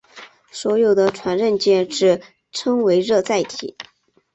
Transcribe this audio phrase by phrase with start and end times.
[0.51, 3.77] 所用的传热介质称为热载体。